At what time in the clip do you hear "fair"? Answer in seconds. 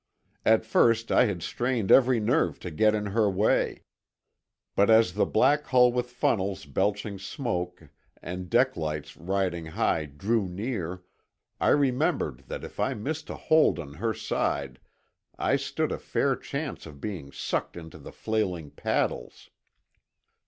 15.99-16.35